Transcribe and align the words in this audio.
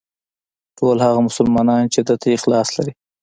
ټول 0.77 0.97
هغه 1.05 1.19
مسلمانان 1.27 1.83
چې 1.93 1.99
ده 2.07 2.15
ته 2.21 2.27
اخلاص 2.37 2.67
لري. 2.77 2.93